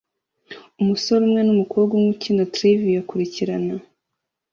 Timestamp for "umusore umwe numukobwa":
0.81-1.91